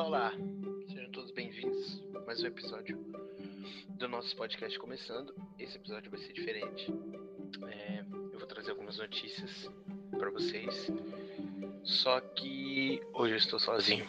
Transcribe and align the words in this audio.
Olá, 0.00 0.06
olá! 0.06 0.32
Sejam 0.88 1.10
todos 1.10 1.30
bem-vindos 1.30 2.02
a 2.14 2.20
mais 2.20 2.42
um 2.42 2.46
episódio 2.46 2.98
do 3.98 4.08
nosso 4.08 4.34
podcast 4.34 4.78
começando. 4.78 5.34
Esse 5.58 5.76
episódio 5.76 6.10
vai 6.10 6.18
ser 6.18 6.32
diferente. 6.32 6.90
É, 7.68 8.02
eu 8.32 8.38
vou 8.38 8.46
trazer 8.46 8.70
algumas 8.70 8.96
notícias 8.96 9.70
para 10.18 10.30
vocês. 10.30 10.90
Só 11.84 12.18
que 12.18 13.02
hoje 13.12 13.34
eu 13.34 13.36
estou 13.36 13.58
sozinho. 13.58 14.08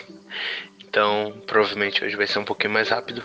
então, 0.88 1.42
provavelmente 1.46 2.02
hoje 2.02 2.16
vai 2.16 2.26
ser 2.26 2.38
um 2.38 2.44
pouquinho 2.46 2.72
mais 2.72 2.88
rápido. 2.88 3.22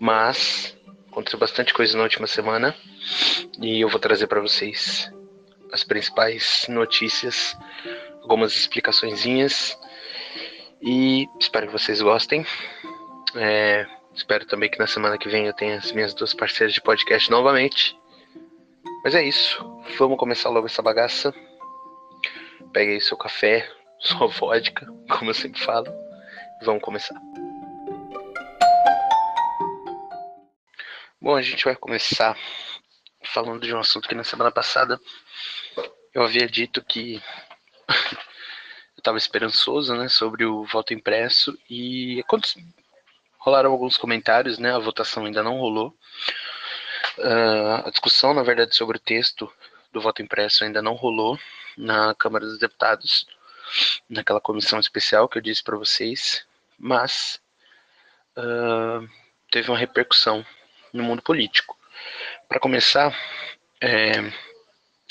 Mas 0.00 0.76
aconteceu 1.12 1.38
bastante 1.38 1.72
coisa 1.72 1.96
na 1.96 2.02
última 2.02 2.26
semana 2.26 2.74
e 3.62 3.80
eu 3.80 3.88
vou 3.88 4.00
trazer 4.00 4.26
para 4.26 4.40
vocês 4.40 5.08
as 5.72 5.84
principais 5.84 6.66
notícias, 6.68 7.56
algumas 8.20 8.56
explicaçõezinhas 8.56 9.78
e 10.80 11.28
espero 11.38 11.66
que 11.66 11.72
vocês 11.72 12.00
gostem. 12.00 12.44
É, 13.34 13.86
espero 14.14 14.46
também 14.46 14.70
que 14.70 14.78
na 14.78 14.86
semana 14.86 15.18
que 15.18 15.28
vem 15.28 15.46
eu 15.46 15.52
tenha 15.52 15.78
as 15.78 15.92
minhas 15.92 16.14
duas 16.14 16.34
parceiras 16.34 16.72
de 16.72 16.80
podcast 16.80 17.30
novamente. 17.30 17.98
Mas 19.04 19.14
é 19.14 19.22
isso. 19.22 19.58
Vamos 19.98 20.18
começar 20.18 20.48
logo 20.48 20.66
essa 20.66 20.82
bagaça. 20.82 21.34
Pegue 22.72 22.92
aí 22.92 23.00
seu 23.00 23.16
café, 23.16 23.68
sua 23.98 24.26
vodka, 24.28 24.86
como 25.10 25.30
eu 25.30 25.34
sempre 25.34 25.60
falo. 25.60 25.88
E 26.60 26.64
vamos 26.64 26.82
começar. 26.82 27.18
Bom, 31.20 31.34
a 31.34 31.42
gente 31.42 31.64
vai 31.64 31.74
começar 31.74 32.36
falando 33.24 33.60
de 33.60 33.74
um 33.74 33.80
assunto 33.80 34.08
que 34.08 34.14
na 34.14 34.24
semana 34.24 34.50
passada 34.50 35.00
eu 36.14 36.22
havia 36.22 36.46
dito 36.46 36.84
que 36.84 37.20
eu 38.98 39.00
estava 39.00 39.16
esperançoso, 39.16 39.94
né, 39.94 40.08
sobre 40.08 40.44
o 40.44 40.64
voto 40.64 40.92
impresso 40.92 41.56
e 41.70 42.24
quando 42.26 42.48
rolaram 43.38 43.70
alguns 43.70 43.96
comentários, 43.96 44.58
né, 44.58 44.74
a 44.74 44.78
votação 44.78 45.24
ainda 45.24 45.40
não 45.40 45.56
rolou. 45.56 45.94
Uh, 47.16 47.86
a 47.86 47.90
discussão, 47.90 48.34
na 48.34 48.42
verdade, 48.42 48.74
sobre 48.74 48.96
o 48.96 49.00
texto 49.00 49.50
do 49.92 50.00
voto 50.00 50.20
impresso 50.20 50.64
ainda 50.64 50.82
não 50.82 50.94
rolou 50.94 51.38
na 51.76 52.12
Câmara 52.16 52.44
dos 52.44 52.58
Deputados, 52.58 53.24
naquela 54.08 54.40
comissão 54.40 54.80
especial 54.80 55.28
que 55.28 55.38
eu 55.38 55.42
disse 55.42 55.62
para 55.62 55.76
vocês, 55.76 56.44
mas 56.76 57.40
uh, 58.36 59.08
teve 59.48 59.70
uma 59.70 59.78
repercussão 59.78 60.44
no 60.92 61.04
mundo 61.04 61.22
político. 61.22 61.78
Para 62.48 62.58
começar, 62.58 63.16
é, 63.80 64.18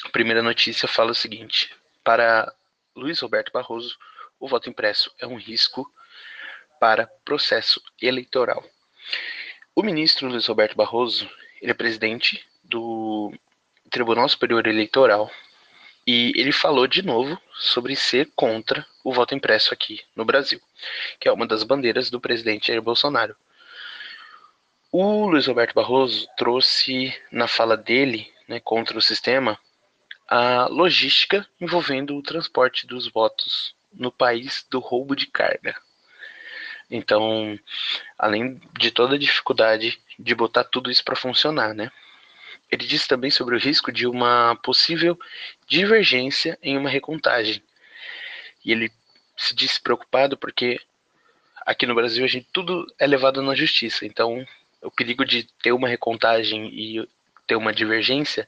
a 0.03 0.09
primeira 0.11 0.41
notícia 0.41 0.89
fala 0.89 1.11
o 1.11 1.15
seguinte: 1.15 1.73
para 2.03 2.53
Luiz 2.97 3.19
Roberto 3.19 3.51
Barroso, 3.51 3.95
o 4.39 4.47
voto 4.47 4.69
impresso 4.69 5.13
é 5.19 5.27
um 5.27 5.37
risco 5.37 5.89
para 6.79 7.05
processo 7.23 7.81
eleitoral. 8.01 8.63
O 9.75 9.83
ministro 9.83 10.27
Luiz 10.27 10.47
Roberto 10.47 10.75
Barroso, 10.75 11.29
ele 11.61 11.71
é 11.71 11.75
presidente 11.75 12.43
do 12.63 13.31
Tribunal 13.91 14.27
Superior 14.27 14.65
Eleitoral 14.65 15.29
e 16.07 16.31
ele 16.35 16.51
falou 16.51 16.87
de 16.87 17.03
novo 17.03 17.39
sobre 17.53 17.95
ser 17.95 18.31
contra 18.35 18.85
o 19.03 19.13
voto 19.13 19.35
impresso 19.35 19.73
aqui 19.73 20.01
no 20.15 20.25
Brasil, 20.25 20.59
que 21.19 21.27
é 21.27 21.31
uma 21.31 21.45
das 21.45 21.63
bandeiras 21.63 22.09
do 22.09 22.19
presidente 22.19 22.67
Jair 22.67 22.81
Bolsonaro. 22.81 23.35
O 24.91 25.27
Luiz 25.27 25.45
Roberto 25.45 25.75
Barroso 25.75 26.27
trouxe 26.35 27.15
na 27.31 27.47
fala 27.47 27.77
dele 27.77 28.33
né, 28.47 28.59
contra 28.59 28.97
o 28.97 29.01
sistema 29.01 29.59
a 30.27 30.67
logística 30.67 31.47
envolvendo 31.59 32.15
o 32.15 32.21
transporte 32.21 32.85
dos 32.85 33.07
votos 33.07 33.75
no 33.93 34.11
país 34.11 34.65
do 34.69 34.79
roubo 34.79 35.15
de 35.15 35.27
carga. 35.27 35.75
Então, 36.89 37.59
além 38.17 38.61
de 38.77 38.91
toda 38.91 39.15
a 39.15 39.19
dificuldade 39.19 39.99
de 40.17 40.35
botar 40.35 40.63
tudo 40.63 40.89
isso 40.89 41.03
para 41.03 41.15
funcionar, 41.15 41.73
né? 41.73 41.91
Ele 42.71 42.85
disse 42.85 43.07
também 43.07 43.31
sobre 43.31 43.55
o 43.55 43.59
risco 43.59 43.91
de 43.91 44.05
uma 44.05 44.55
possível 44.57 45.17
divergência 45.67 46.57
em 46.61 46.77
uma 46.77 46.89
recontagem. 46.89 47.63
E 48.63 48.71
ele 48.71 48.91
se 49.37 49.55
disse 49.55 49.81
preocupado 49.81 50.37
porque 50.37 50.79
aqui 51.65 51.85
no 51.85 51.95
Brasil 51.95 52.25
a 52.25 52.27
gente 52.27 52.47
tudo 52.51 52.85
é 52.99 53.07
levado 53.07 53.41
na 53.41 53.55
justiça. 53.55 54.05
Então, 54.05 54.45
o 54.81 54.91
perigo 54.91 55.25
de 55.25 55.43
ter 55.61 55.71
uma 55.71 55.87
recontagem 55.87 56.67
e 56.73 57.07
ter 57.45 57.55
uma 57.55 57.73
divergência 57.73 58.47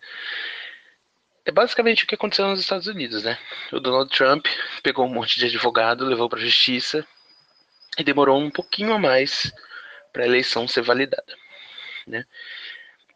é 1.50 1.52
basicamente 1.52 2.04
o 2.04 2.08
que 2.08 2.14
aconteceu 2.14 2.48
nos 2.48 2.60
Estados 2.60 2.86
Unidos, 2.86 3.24
né? 3.24 3.36
O 3.72 3.80
Donald 3.80 4.16
Trump 4.16 4.46
pegou 4.84 5.08
um 5.08 5.14
monte 5.14 5.40
de 5.40 5.48
advogado, 5.48 6.06
levou 6.06 6.30
para 6.30 6.38
a 6.38 6.44
justiça 6.44 7.06
e 7.98 8.04
demorou 8.04 8.40
um 8.40 8.52
pouquinho 8.52 8.94
a 8.94 9.00
mais 9.00 9.52
para 10.14 10.24
a 10.24 10.28
eleição 10.28 10.68
ser 10.68 10.84
validada, 10.84 11.36
né? 12.06 12.24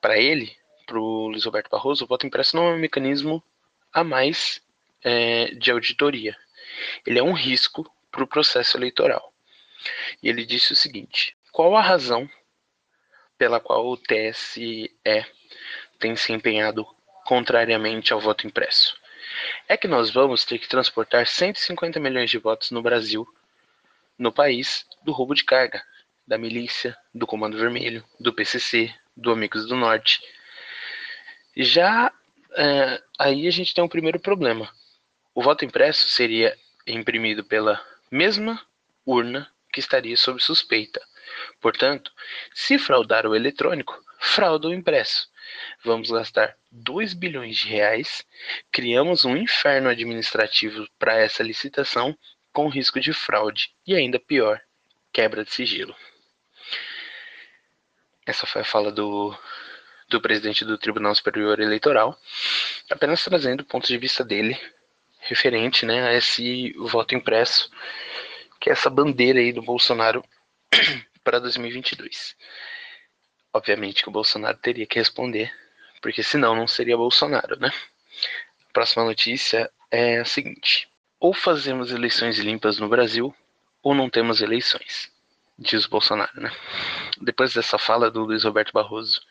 Para 0.02 0.18
ele, 0.18 0.58
para 0.88 0.98
o 0.98 1.28
Luiz 1.28 1.46
Roberto 1.46 1.70
Barroso, 1.70 2.06
o 2.06 2.08
voto 2.08 2.26
impresso 2.26 2.56
não 2.56 2.66
é 2.66 2.74
um 2.74 2.80
mecanismo 2.80 3.42
a 3.94 4.04
mais 4.04 4.60
é, 5.04 5.54
de 5.54 5.70
auditoria. 5.70 6.36
Ele 7.06 7.20
é 7.20 7.24
um 7.24 7.34
risco 7.34 7.88
para 8.12 8.24
o 8.24 8.28
processo 8.28 8.78
eleitoral. 8.78 9.32
E 10.24 10.28
ele 10.28 10.44
disse 10.44 10.74
o 10.74 10.76
seguinte: 10.76 11.38
qual 11.52 11.76
a 11.76 11.82
razão 11.82 12.28
pela 13.38 13.60
qual 13.60 13.86
o 13.86 13.98
TSE 13.98 14.90
tem 16.00 16.16
se 16.16 16.34
empenhado 16.34 16.88
contrariamente 17.25 18.13
ao 18.13 18.19
voto 18.19 18.45
impresso. 18.47 18.95
É 19.67 19.75
que 19.75 19.88
nós 19.88 20.09
vamos 20.11 20.45
ter 20.45 20.59
que 20.59 20.67
transportar 20.67 21.25
150 21.25 22.00
milhões 22.00 22.29
de 22.29 22.38
votos 22.38 22.72
no 22.72 22.81
Brasil, 22.81 23.28
no 24.17 24.31
país, 24.31 24.85
do 25.03 25.11
roubo 25.11 25.34
de 25.34 25.44
carga, 25.44 25.84
da 26.25 26.38
milícia, 26.38 26.95
do 27.13 27.28
Comando 27.28 27.57
Vermelho, 27.57 28.03
do 28.19 28.34
PCC, 28.34 28.94
do 29.16 29.31
Amigos 29.31 29.67
do 29.67 29.75
Norte. 29.75 30.22
Já 31.56 32.11
é, 32.56 33.01
aí 33.17 33.47
a 33.47 33.51
gente 33.51 33.73
tem 33.73 33.84
um 33.84 33.90
primeiro 33.90 34.19
problema. 34.19 34.69
O 35.34 35.41
voto 35.41 35.66
impresso 35.66 36.07
seria 36.07 36.57
imprimido 36.85 37.44
pela 37.44 37.81
mesma 38.11 38.61
urna 39.05 39.50
que 39.72 39.79
estaria 39.79 40.16
sob 40.16 40.41
suspeita. 40.41 41.01
Portanto, 41.59 42.11
se 42.53 42.78
fraudar 42.78 43.25
o 43.25 43.35
eletrônico, 43.35 44.00
frauda 44.19 44.67
o 44.67 44.73
impresso. 44.73 45.28
Vamos 45.84 46.12
gastar 46.12 46.56
2 46.72 47.14
bilhões 47.14 47.58
de 47.58 47.68
reais, 47.68 48.26
criamos 48.72 49.26
um 49.26 49.36
inferno 49.36 49.90
administrativo 49.90 50.88
para 50.98 51.18
essa 51.18 51.44
licitação 51.44 52.18
com 52.52 52.68
risco 52.70 53.00
de 53.00 53.14
fraude 53.14 53.72
e 53.86 53.96
ainda 53.96 54.20
pior, 54.20 54.62
quebra 55.12 55.44
de 55.44 55.52
sigilo. 55.52 55.96
Essa 58.26 58.46
foi 58.46 58.62
a 58.62 58.66
fala 58.66 58.92
do, 58.92 59.38
do 60.08 60.22
presidente 60.22 60.64
do 60.64 60.78
Tribunal 60.78 61.14
Superior 61.14 61.59
Eleitoral, 61.59 62.18
apenas 62.90 63.24
trazendo 63.24 63.62
o 63.62 63.66
ponto 63.66 63.88
de 63.88 63.98
vista 63.98 64.24
dele 64.24 64.58
referente 65.20 65.86
né, 65.86 66.08
a 66.08 66.14
esse 66.14 66.74
voto 66.74 67.16
impresso, 67.16 67.70
que 68.59 68.70
é 68.70 68.74
essa 68.74 68.90
bandeira 68.90 69.40
aí 69.40 69.52
do 69.52 69.62
Bolsonaro 69.62 70.24
para 71.24 71.40
2022. 71.40 72.36
Obviamente 73.53 74.02
que 74.02 74.09
o 74.09 74.12
Bolsonaro 74.12 74.58
teria 74.58 74.86
que 74.86 74.97
responder, 74.97 75.53
porque 76.02 76.24
senão 76.24 76.56
não 76.56 76.68
seria 76.68 76.97
Bolsonaro, 76.97 77.59
né? 77.59 77.72
A 78.69 78.74
próxima 78.74 79.06
notícia 79.06 79.72
é 79.91 80.18
a 80.19 80.25
seguinte: 80.25 80.90
ou 81.19 81.34
fazemos 81.34 81.91
eleições 81.91 82.40
limpas 82.40 82.80
no 82.80 82.90
Brasil, 82.90 83.34
ou 83.84 83.94
não 83.94 84.09
temos 84.09 84.41
eleições, 84.41 85.12
diz 85.58 85.86
o 85.86 85.90
Bolsonaro, 85.90 86.41
né? 86.41 86.52
Depois 87.22 87.53
dessa 87.53 87.78
fala 87.78 88.09
do 88.09 88.24
Luiz 88.24 88.44
Roberto 88.44 88.74
Barroso, 88.74 89.22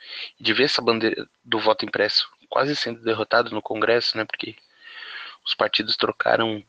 de 0.40 0.52
ver 0.52 0.64
essa 0.64 0.80
bandeira 0.80 1.28
do 1.44 1.58
voto 1.58 1.84
impresso 1.84 2.30
quase 2.52 2.76
sendo 2.76 3.00
derrotado 3.00 3.50
no 3.50 3.62
Congresso, 3.62 4.14
né? 4.18 4.26
Porque 4.26 4.54
os 5.42 5.54
partidos 5.54 5.96
trocaram 5.96 6.62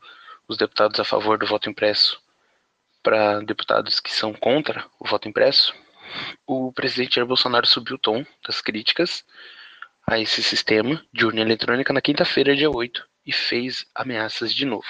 os 0.48 0.56
deputados 0.56 0.98
a 0.98 1.04
favor 1.04 1.36
do 1.36 1.46
voto 1.46 1.68
impresso 1.68 2.18
para 3.02 3.40
deputados 3.40 4.00
que 4.00 4.10
são 4.10 4.32
contra 4.32 4.86
o 4.98 5.06
voto 5.06 5.28
impresso, 5.28 5.74
o 6.46 6.72
presidente 6.72 7.16
Jair 7.16 7.26
Bolsonaro 7.26 7.66
subiu 7.66 7.96
o 7.96 7.98
tom 7.98 8.24
das 8.46 8.60
críticas 8.60 9.24
a 10.06 10.18
esse 10.18 10.42
sistema 10.42 11.04
de 11.12 11.24
urna 11.24 11.40
eletrônica 11.40 11.92
na 11.92 12.00
quinta-feira, 12.00 12.54
dia 12.54 12.70
8, 12.70 13.06
e 13.26 13.32
fez 13.32 13.86
ameaças 13.94 14.54
de 14.54 14.64
novo. 14.64 14.86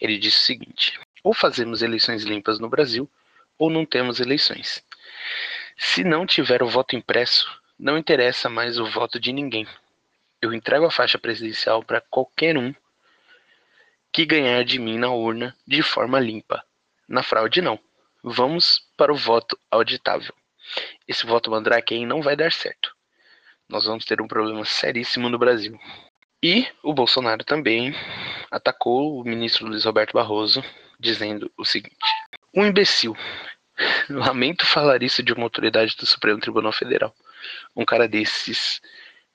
Ele 0.00 0.18
disse 0.18 0.38
o 0.38 0.46
seguinte: 0.46 1.00
ou 1.22 1.32
fazemos 1.32 1.82
eleições 1.82 2.24
limpas 2.24 2.58
no 2.58 2.68
Brasil, 2.68 3.08
ou 3.58 3.70
não 3.70 3.86
temos 3.86 4.18
eleições. 4.18 4.84
Se 5.76 6.02
não 6.02 6.26
tiver 6.26 6.62
o 6.62 6.68
voto 6.68 6.96
impresso, 6.96 7.46
não 7.78 7.96
interessa 7.96 8.48
mais 8.48 8.78
o 8.78 8.86
voto 8.86 9.18
de 9.20 9.32
ninguém. 9.32 9.66
Eu 10.40 10.52
entrego 10.52 10.84
a 10.84 10.90
faixa 10.90 11.18
presidencial 11.18 11.82
para 11.82 12.00
qualquer 12.00 12.58
um 12.58 12.74
que 14.12 14.26
ganhar 14.26 14.64
de 14.64 14.78
mim 14.78 14.98
na 14.98 15.10
urna 15.10 15.56
de 15.66 15.82
forma 15.82 16.20
limpa. 16.20 16.62
Na 17.08 17.22
fraude, 17.22 17.62
não. 17.62 17.78
Vamos 18.22 18.86
para 18.96 19.12
o 19.12 19.16
voto 19.16 19.58
auditável. 19.70 20.34
Esse 21.08 21.26
voto 21.26 21.50
mandrake 21.50 21.94
aí 21.94 22.06
não 22.06 22.22
vai 22.22 22.36
dar 22.36 22.52
certo. 22.52 22.94
Nós 23.68 23.84
vamos 23.84 24.04
ter 24.04 24.20
um 24.20 24.28
problema 24.28 24.64
seríssimo 24.64 25.28
no 25.28 25.38
Brasil. 25.38 25.78
E 26.42 26.66
o 26.82 26.92
Bolsonaro 26.92 27.44
também 27.44 27.94
atacou 28.50 29.20
o 29.20 29.24
ministro 29.24 29.66
Luiz 29.66 29.84
Roberto 29.84 30.12
Barroso, 30.12 30.62
dizendo 30.98 31.50
o 31.56 31.64
seguinte: 31.64 31.96
Um 32.54 32.64
imbecil. 32.64 33.16
Lamento 34.08 34.66
falar 34.66 35.02
isso 35.02 35.22
de 35.22 35.32
uma 35.32 35.44
autoridade 35.44 35.96
do 35.96 36.06
Supremo 36.06 36.40
Tribunal 36.40 36.72
Federal. 36.72 37.14
Um 37.74 37.84
cara 37.84 38.06
desses 38.06 38.80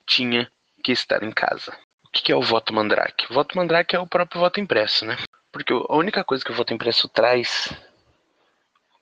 tinha 0.06 0.50
que 0.82 0.92
estar 0.92 1.22
em 1.22 1.32
casa. 1.32 1.76
O 2.04 2.10
que 2.10 2.32
é 2.32 2.36
o 2.36 2.42
voto 2.42 2.72
mandrake? 2.72 3.26
O 3.30 3.34
voto 3.34 3.56
mandrake 3.56 3.94
é 3.94 3.98
o 3.98 4.06
próprio 4.06 4.40
voto 4.40 4.60
impresso, 4.60 5.04
né? 5.04 5.18
Porque 5.52 5.72
a 5.72 5.96
única 5.96 6.24
coisa 6.24 6.44
que 6.44 6.50
o 6.50 6.54
voto 6.54 6.72
impresso 6.72 7.08
traz 7.08 7.70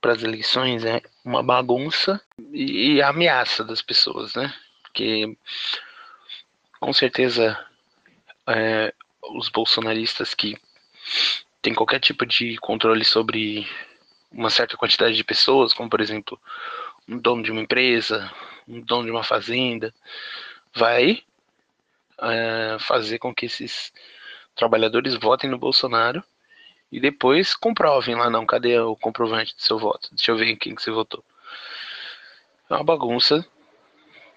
para 0.06 0.12
as 0.12 0.22
eleições 0.22 0.84
é 0.84 1.02
uma 1.24 1.42
bagunça 1.42 2.22
e 2.52 3.02
ameaça 3.02 3.64
das 3.64 3.82
pessoas, 3.82 4.36
né? 4.36 4.54
Porque 4.84 5.36
com 6.78 6.92
certeza 6.92 7.58
é, 8.46 8.94
os 9.34 9.48
bolsonaristas 9.48 10.32
que 10.32 10.56
têm 11.60 11.74
qualquer 11.74 11.98
tipo 11.98 12.24
de 12.24 12.56
controle 12.58 13.04
sobre 13.04 13.68
uma 14.30 14.48
certa 14.48 14.76
quantidade 14.76 15.16
de 15.16 15.24
pessoas, 15.24 15.72
como 15.72 15.90
por 15.90 16.00
exemplo 16.00 16.40
um 17.08 17.18
dono 17.18 17.42
de 17.42 17.50
uma 17.50 17.62
empresa, 17.62 18.32
um 18.68 18.80
dono 18.80 19.06
de 19.06 19.10
uma 19.10 19.24
fazenda, 19.24 19.92
vai 20.72 21.20
é, 22.22 22.76
fazer 22.78 23.18
com 23.18 23.34
que 23.34 23.46
esses 23.46 23.92
trabalhadores 24.54 25.16
votem 25.16 25.50
no 25.50 25.58
Bolsonaro 25.58 26.22
e 26.90 27.00
depois 27.00 27.54
comprovem 27.54 28.14
lá, 28.14 28.30
não, 28.30 28.46
cadê 28.46 28.78
o 28.78 28.96
comprovante 28.96 29.54
do 29.54 29.62
seu 29.62 29.78
voto? 29.78 30.08
Deixa 30.12 30.30
eu 30.30 30.36
ver 30.36 30.46
em 30.46 30.56
quem 30.56 30.74
que 30.74 30.82
você 30.82 30.90
votou. 30.90 31.24
É 32.70 32.74
uma 32.74 32.84
bagunça 32.84 33.46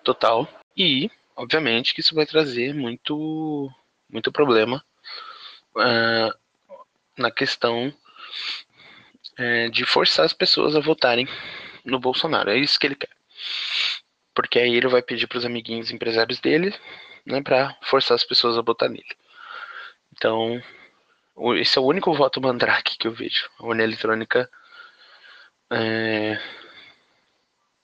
total 0.04 0.48
e, 0.76 1.10
obviamente, 1.36 1.94
que 1.94 2.02
isso 2.02 2.16
vai 2.16 2.26
trazer 2.26 2.74
muito, 2.74 3.72
muito 4.10 4.32
problema 4.32 4.84
uh, 5.76 6.34
na 7.18 7.32
questão 7.32 7.94
uh, 9.40 9.70
de 9.72 9.86
forçar 9.86 10.26
as 10.26 10.34
pessoas 10.34 10.76
a 10.76 10.80
votarem 10.80 11.28
no 11.86 12.00
Bolsonaro. 12.00 12.50
É 12.50 12.58
isso 12.58 12.80
que 12.80 12.88
ele 12.88 12.96
quer. 12.96 13.10
Porque 14.34 14.60
aí 14.60 14.76
ele 14.76 14.88
vai 14.88 15.02
pedir 15.02 15.28
para 15.28 15.38
os 15.38 15.46
amiguinhos 15.46 15.92
empresários 15.92 16.40
dele, 16.40 16.74
né, 17.26 17.42
para 17.42 17.78
forçar 17.84 18.16
as 18.16 18.24
pessoas 18.24 18.58
a 18.58 18.62
votar 18.62 18.90
nele. 18.90 19.18
Então, 20.14 20.62
esse 21.58 21.78
é 21.78 21.82
o 21.82 21.86
único 21.86 22.14
voto 22.14 22.42
mandrake 22.42 22.98
que 22.98 23.08
eu 23.08 23.12
vejo. 23.12 23.50
A 23.58 23.66
urna 23.66 23.84
eletrônica 23.84 24.50
é, 25.72 26.40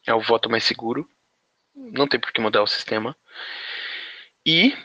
é 0.05 0.13
o 0.13 0.21
voto 0.21 0.49
mais 0.49 0.63
seguro. 0.63 1.09
Não 1.75 2.07
tem 2.07 2.19
por 2.19 2.31
que 2.31 2.41
mudar 2.41 2.63
o 2.63 2.67
sistema. 2.67 3.15
E, 4.45 4.75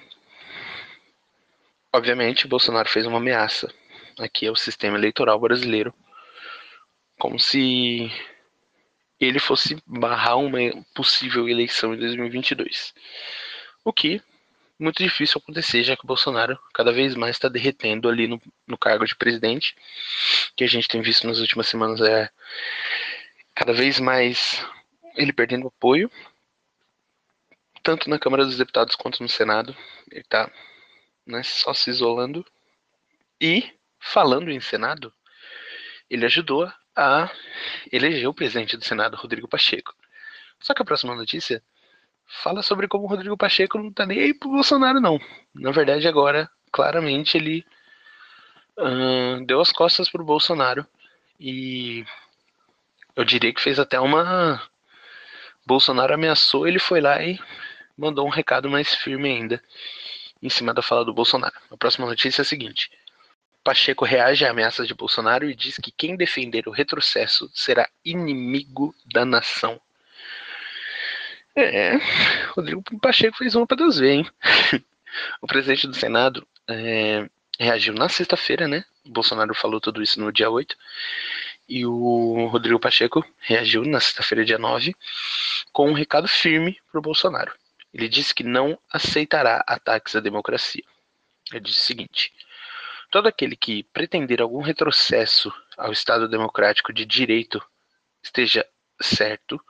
obviamente, 1.93 2.49
Bolsonaro 2.49 2.89
fez 2.89 3.07
uma 3.07 3.19
ameaça 3.19 3.73
aqui 4.19 4.47
ao 4.47 4.57
sistema 4.57 4.97
eleitoral 4.97 5.39
brasileiro, 5.39 5.95
como 7.19 7.39
se 7.39 8.11
ele 9.19 9.39
fosse 9.39 9.77
barrar 9.87 10.39
uma 10.39 10.59
possível 10.95 11.49
eleição 11.49 11.95
em 11.95 11.99
2022. 11.99 12.95
O 13.85 13.93
que 13.93 14.23
muito 14.81 15.03
difícil 15.03 15.39
acontecer, 15.39 15.85
já 15.85 15.97
que 15.97 16.05
o 16.05 16.07
Bolsonaro 16.07 16.59
cada 16.75 16.93
vez 16.93 17.15
mais 17.15 17.37
está 17.37 17.49
derretendo 17.49 18.09
ali 18.09 18.27
no, 18.27 18.41
no 18.67 18.79
cargo 18.79 19.05
de 19.05 19.15
presidente, 19.15 19.77
que 20.57 20.65
a 20.65 20.67
gente 20.67 20.89
tem 20.89 21.03
visto 21.03 21.27
nas 21.27 21.39
últimas 21.39 21.69
semanas 21.69 22.01
é 22.01 22.31
cada 23.55 23.73
vez 23.73 24.01
mais 24.01 24.65
ele 25.17 25.33
perdendo 25.33 25.69
apoio, 25.69 26.11
tanto 27.83 28.09
na 28.09 28.19
Câmara 28.19 28.45
dos 28.45 28.57
Deputados 28.57 28.95
quanto 28.95 29.23
no 29.23 29.29
Senado. 29.29 29.77
Ele 30.11 30.21
está 30.21 30.51
né, 31.27 31.43
só 31.43 31.73
se 31.75 31.91
isolando. 31.91 32.45
E, 33.41 33.71
falando 33.99 34.51
em 34.51 34.61
Senado, 34.61 35.13
ele 36.09 36.27
ajudou 36.27 36.71
a 36.95 37.31
eleger 37.91 38.29
o 38.29 38.35
presidente 38.35 38.77
do 38.77 38.85
Senado, 38.85 39.17
Rodrigo 39.17 39.49
Pacheco. 39.49 39.95
Só 40.61 40.75
que 40.75 40.83
a 40.83 40.85
próxima 40.85 41.15
notícia 41.15 41.63
fala 42.43 42.63
sobre 42.63 42.89
como 42.89 43.05
o 43.05 43.09
Rodrigo 43.09 43.37
Pacheco 43.37 43.79
não 43.79 43.93
tá 43.93 44.07
nem 44.07 44.21
aí 44.21 44.35
pro 44.35 44.51
Bolsonaro, 44.51 45.01
não. 45.01 45.19
Na 45.55 45.71
verdade, 45.73 46.07
agora, 46.07 46.49
claramente, 46.73 47.37
ele 47.37 47.65
uh, 48.79 49.45
deu 49.45 49.61
as 49.61 49.73
costas 49.73 50.09
pro 50.09 50.25
Bolsonaro 50.25 50.87
e 51.39 52.05
eu 53.17 53.25
diria 53.25 53.53
que 53.53 53.61
fez 53.63 53.79
até 53.79 53.99
uma. 53.99 54.63
Bolsonaro 55.67 56.15
ameaçou, 56.15 56.67
ele 56.67 56.79
foi 56.79 57.01
lá 57.01 57.23
e 57.23 57.39
mandou 57.97 58.27
um 58.27 58.31
recado 58.31 58.71
mais 58.71 58.95
firme 58.95 59.29
ainda 59.29 59.63
em 60.43 60.49
cima 60.49 60.73
da 60.73 60.83
fala 60.83 61.05
do 61.05 61.13
Bolsonaro. 61.13 61.55
A 61.71 61.77
próxima 61.77 62.07
notícia 62.07 62.41
é 62.41 62.45
a 62.45 62.47
seguinte: 62.47 62.91
Pacheco 63.63 64.05
reage 64.05 64.45
a 64.45 64.51
ameaças 64.51 64.89
de 64.89 64.95
Bolsonaro 64.95 65.49
e 65.49 65.55
diz 65.55 65.77
que 65.77 65.91
quem 65.91 66.17
defender 66.17 66.67
o 66.67 66.73
retrocesso 66.73 67.51
será 67.53 67.89
inimigo 68.05 68.95
da 69.13 69.25
nação. 69.25 69.81
É, 71.57 71.97
Rodrigo 72.55 72.83
Pacheco 73.01 73.37
fez 73.37 73.55
uma 73.55 73.67
para 73.67 73.79
Deus 73.79 73.99
ver, 73.99 74.13
hein? 74.13 74.31
o 75.43 75.47
presidente 75.47 75.87
do 75.87 75.95
Senado 75.95 76.47
é, 76.69 77.29
reagiu 77.59 77.93
na 77.93 78.09
sexta-feira, 78.09 78.69
né? 78.69 78.85
O 79.05 79.11
Bolsonaro 79.11 79.55
falou 79.55 79.81
tudo 79.81 80.03
isso 80.03 80.21
no 80.21 80.33
dia 80.33 80.49
8. 80.51 80.77
E 81.69 81.87
o 81.87 82.47
Rodrigo 82.47 82.81
Pacheco 82.81 83.25
reagiu 83.39 83.85
na 83.85 84.01
sexta-feira, 84.01 84.45
dia 84.45 84.59
9, 84.59 84.95
com 85.73 85.89
um 85.89 85.93
recado 85.93 86.27
firme 86.27 86.79
para 86.91 86.99
o 86.99 87.03
Bolsonaro. 87.03 87.53
Ele 87.93 88.09
disse 88.09 88.35
que 88.35 88.45
não 88.45 88.79
aceitará 88.93 89.63
ataques 89.67 90.15
à 90.17 90.21
democracia. 90.21 90.85
Ele 91.51 91.61
disse 91.61 91.81
o 91.81 91.83
seguinte: 91.83 92.33
todo 93.11 93.27
aquele 93.27 93.57
que 93.57 93.83
pretender 93.93 94.41
algum 94.41 94.63
retrocesso 94.63 95.53
ao 95.77 95.93
Estado 95.93 96.29
democrático 96.29 96.93
de 96.93 97.05
direito 97.05 97.61
esteja 98.23 98.65
certo 99.01 99.61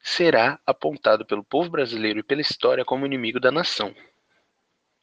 será 0.00 0.58
apontado 0.66 1.24
pelo 1.24 1.44
povo 1.44 1.70
brasileiro 1.70 2.20
e 2.20 2.22
pela 2.22 2.40
história 2.40 2.84
como 2.84 3.06
inimigo 3.06 3.40
da 3.40 3.50
nação. 3.50 3.94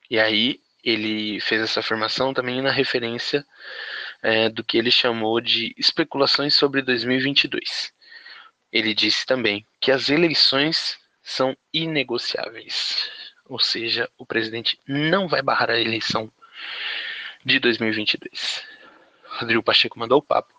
E 0.10 0.20
aí 0.20 0.60
ele 0.84 1.40
fez 1.40 1.62
essa 1.62 1.80
afirmação 1.80 2.34
também 2.34 2.62
na 2.62 2.72
referência 2.72 3.46
é, 4.22 4.50
do 4.50 4.64
que 4.64 4.78
ele 4.78 4.92
chamou 4.92 5.42
de 5.42 5.74
especulações 5.78 6.56
sobre 6.56 6.82
2022. 6.82 7.92
Ele 8.72 8.94
disse 8.94 9.26
também 9.26 9.66
que 9.80 9.92
as 9.92 10.10
eleições 10.10 10.98
são 11.24 11.58
inegociáveis, 11.74 13.10
ou 13.46 13.60
seja, 13.60 14.10
o 14.18 14.26
presidente 14.26 14.80
não 14.88 15.28
vai 15.28 15.42
barrar 15.42 15.72
a 15.72 15.80
eleição 15.80 16.32
de 17.44 17.60
2022. 17.60 18.64
Rodrigo 19.40 19.64
Pacheco 19.64 19.98
mandou 19.98 20.20
o 20.20 20.24
papo. 20.24 20.54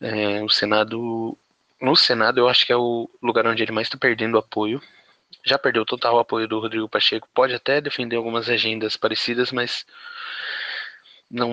É, 0.00 0.42
o 0.42 0.48
Senado 0.48 1.38
no 1.82 1.96
Senado, 1.96 2.38
eu 2.38 2.48
acho 2.48 2.64
que 2.64 2.72
é 2.72 2.76
o 2.76 3.10
lugar 3.20 3.44
onde 3.44 3.60
ele 3.60 3.72
mais 3.72 3.88
está 3.88 3.98
perdendo 3.98 4.38
apoio. 4.38 4.80
Já 5.44 5.58
perdeu 5.58 5.84
total 5.84 6.18
apoio 6.20 6.46
do 6.46 6.60
Rodrigo 6.60 6.88
Pacheco. 6.88 7.28
Pode 7.34 7.52
até 7.54 7.80
defender 7.80 8.14
algumas 8.14 8.48
agendas 8.48 8.96
parecidas, 8.96 9.50
mas 9.50 9.84
não, 11.28 11.50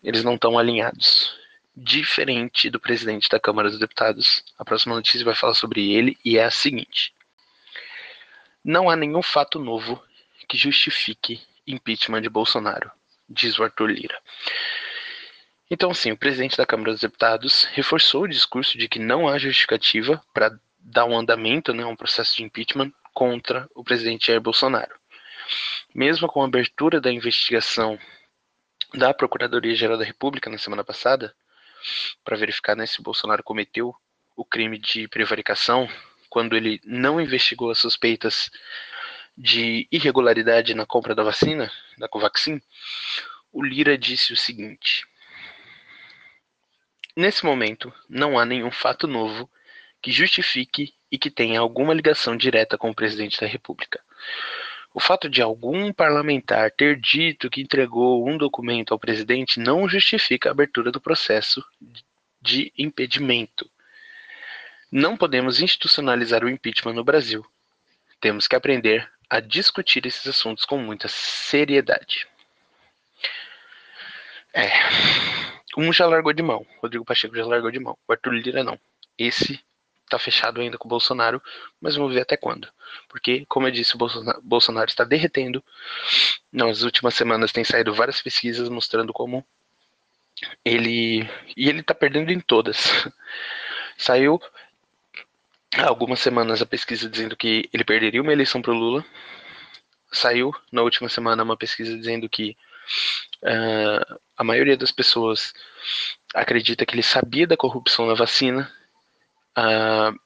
eles 0.00 0.22
não 0.22 0.36
estão 0.36 0.56
alinhados. 0.56 1.36
Diferente 1.76 2.70
do 2.70 2.78
presidente 2.78 3.28
da 3.28 3.40
Câmara 3.40 3.68
dos 3.68 3.80
Deputados. 3.80 4.44
A 4.56 4.64
próxima 4.64 4.94
notícia 4.94 5.24
vai 5.24 5.34
falar 5.34 5.54
sobre 5.54 5.92
ele 5.92 6.16
e 6.24 6.38
é 6.38 6.44
a 6.44 6.50
seguinte: 6.50 7.12
Não 8.64 8.88
há 8.88 8.94
nenhum 8.94 9.22
fato 9.22 9.58
novo 9.58 10.00
que 10.48 10.56
justifique 10.56 11.42
impeachment 11.66 12.22
de 12.22 12.28
Bolsonaro, 12.28 12.92
diz 13.28 13.58
o 13.58 13.64
Arthur 13.64 13.90
Lira. 13.90 14.18
Então, 15.68 15.92
sim, 15.92 16.12
o 16.12 16.16
presidente 16.16 16.56
da 16.56 16.64
Câmara 16.64 16.92
dos 16.92 17.00
Deputados 17.00 17.64
reforçou 17.72 18.22
o 18.22 18.28
discurso 18.28 18.78
de 18.78 18.88
que 18.88 19.00
não 19.00 19.28
há 19.28 19.36
justificativa 19.36 20.22
para 20.32 20.56
dar 20.78 21.04
um 21.06 21.18
andamento, 21.18 21.74
né, 21.74 21.84
um 21.84 21.96
processo 21.96 22.36
de 22.36 22.44
impeachment 22.44 22.92
contra 23.12 23.68
o 23.74 23.82
presidente 23.82 24.28
Jair 24.28 24.40
Bolsonaro. 24.40 24.94
Mesmo 25.92 26.28
com 26.28 26.42
a 26.42 26.44
abertura 26.44 27.00
da 27.00 27.10
investigação 27.10 27.98
da 28.94 29.12
Procuradoria-Geral 29.12 29.98
da 29.98 30.04
República 30.04 30.48
na 30.48 30.58
semana 30.58 30.84
passada, 30.84 31.34
para 32.24 32.36
verificar 32.36 32.76
né, 32.76 32.86
se 32.86 33.00
o 33.00 33.02
Bolsonaro 33.02 33.42
cometeu 33.42 33.92
o 34.36 34.44
crime 34.44 34.78
de 34.78 35.08
prevaricação, 35.08 35.88
quando 36.30 36.56
ele 36.56 36.80
não 36.84 37.20
investigou 37.20 37.70
as 37.70 37.78
suspeitas 37.78 38.50
de 39.36 39.88
irregularidade 39.90 40.74
na 40.74 40.86
compra 40.86 41.14
da 41.14 41.24
vacina, 41.24 41.72
da 41.98 42.08
Covaxin, 42.08 42.60
o 43.52 43.62
Lira 43.62 43.98
disse 43.98 44.32
o 44.32 44.36
seguinte: 44.36 45.06
Nesse 47.16 47.46
momento, 47.46 47.90
não 48.10 48.38
há 48.38 48.44
nenhum 48.44 48.70
fato 48.70 49.06
novo 49.06 49.50
que 50.02 50.12
justifique 50.12 50.92
e 51.10 51.16
que 51.16 51.30
tenha 51.30 51.60
alguma 51.60 51.94
ligação 51.94 52.36
direta 52.36 52.76
com 52.76 52.90
o 52.90 52.94
presidente 52.94 53.40
da 53.40 53.46
República. 53.46 54.00
O 54.92 55.00
fato 55.00 55.28
de 55.28 55.40
algum 55.40 55.92
parlamentar 55.92 56.70
ter 56.70 57.00
dito 57.00 57.48
que 57.48 57.62
entregou 57.62 58.28
um 58.28 58.36
documento 58.36 58.92
ao 58.92 58.98
presidente 58.98 59.58
não 59.58 59.88
justifica 59.88 60.50
a 60.50 60.52
abertura 60.52 60.92
do 60.92 61.00
processo 61.00 61.64
de 62.40 62.72
impedimento. 62.76 63.70
Não 64.92 65.16
podemos 65.16 65.60
institucionalizar 65.60 66.44
o 66.44 66.48
impeachment 66.48 66.94
no 66.94 67.04
Brasil. 67.04 67.44
Temos 68.20 68.46
que 68.46 68.56
aprender 68.56 69.10
a 69.28 69.40
discutir 69.40 70.06
esses 70.06 70.26
assuntos 70.26 70.64
com 70.64 70.78
muita 70.78 71.08
seriedade. 71.08 72.26
É. 74.54 74.70
Um 75.76 75.92
já 75.92 76.06
largou 76.06 76.32
de 76.32 76.42
mão. 76.42 76.66
Rodrigo 76.80 77.04
Pacheco 77.04 77.36
já 77.36 77.44
largou 77.44 77.70
de 77.70 77.78
mão. 77.78 77.96
O 78.08 78.12
Arthur 78.12 78.32
Lira 78.32 78.64
não. 78.64 78.78
Esse 79.18 79.60
tá 80.08 80.18
fechado 80.18 80.60
ainda 80.60 80.78
com 80.78 80.86
o 80.86 80.88
Bolsonaro, 80.88 81.42
mas 81.80 81.96
vamos 81.96 82.14
ver 82.14 82.20
até 82.20 82.36
quando. 82.36 82.68
Porque, 83.08 83.44
como 83.46 83.66
eu 83.66 83.70
disse, 83.70 83.94
o 83.94 83.98
Bolsonaro, 84.42 84.88
está 84.88 85.04
derretendo. 85.04 85.62
Nas 86.52 86.82
últimas 86.82 87.14
semanas 87.14 87.52
tem 87.52 87.64
saído 87.64 87.92
várias 87.92 88.22
pesquisas 88.22 88.68
mostrando 88.68 89.12
como 89.12 89.44
ele. 90.64 91.28
E 91.56 91.68
ele 91.68 91.82
tá 91.82 91.94
perdendo 91.94 92.30
em 92.30 92.40
todas. 92.40 92.84
Saiu 93.98 94.40
há 95.76 95.86
algumas 95.88 96.20
semanas 96.20 96.62
a 96.62 96.66
pesquisa 96.66 97.08
dizendo 97.08 97.36
que 97.36 97.68
ele 97.72 97.84
perderia 97.84 98.22
uma 98.22 98.32
eleição 98.32 98.62
para 98.62 98.72
o 98.72 98.76
Lula. 98.76 99.04
Saiu 100.12 100.54
na 100.70 100.82
última 100.82 101.08
semana 101.08 101.42
uma 101.42 101.56
pesquisa 101.56 101.96
dizendo 101.96 102.28
que 102.28 102.56
uh, 103.42 104.20
a 104.36 104.44
maioria 104.44 104.76
das 104.76 104.90
pessoas 104.90 105.52
acredita 106.34 106.84
que 106.84 106.94
ele 106.94 107.02
sabia 107.02 107.46
da 107.46 107.56
corrupção 107.56 108.06
na 108.06 108.14
vacina 108.14 108.70
Uh, 109.56 110.18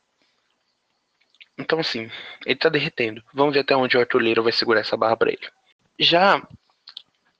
então, 1.56 1.78
assim, 1.78 2.10
ele 2.44 2.56
tá 2.56 2.68
derretendo. 2.68 3.22
Vamos 3.32 3.54
ver 3.54 3.60
até 3.60 3.76
onde 3.76 3.96
o 3.96 4.00
Arthur 4.00 4.20
Lira 4.20 4.42
vai 4.42 4.52
segurar 4.52 4.80
essa 4.80 4.96
barra 4.96 5.16
para 5.16 5.30
ele. 5.30 5.48
Já 5.98 6.42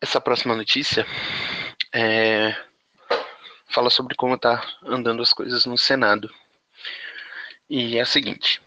essa 0.00 0.20
próxima 0.20 0.54
notícia 0.54 1.06
é, 1.92 2.54
fala 3.66 3.90
sobre 3.90 4.14
como 4.14 4.38
tá 4.38 4.64
andando 4.84 5.22
as 5.22 5.32
coisas 5.32 5.66
no 5.66 5.76
Senado. 5.76 6.32
E 7.68 7.96
é 7.96 8.02
a 8.02 8.06
seguinte: 8.06 8.60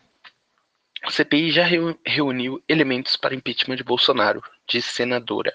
a 1.03 1.11
CPI 1.11 1.51
já 1.51 1.63
reuniu 2.05 2.63
elementos 2.67 3.15
para 3.15 3.35
impeachment 3.35 3.77
de 3.77 3.83
Bolsonaro, 3.83 4.43
de 4.67 4.81
senadora. 4.81 5.53